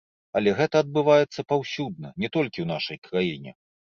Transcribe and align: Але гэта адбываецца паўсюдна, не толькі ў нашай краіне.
Але 0.39 0.53
гэта 0.59 0.79
адбываецца 0.83 1.45
паўсюдна, 1.51 2.09
не 2.23 2.31
толькі 2.37 2.59
ў 2.65 2.71
нашай 2.73 2.97
краіне. 3.07 3.51